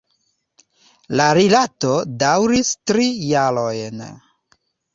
La 1.21 1.27
rilato 1.39 1.91
daŭris 2.25 2.73
tri 2.91 3.07
jarojn. 3.35 4.05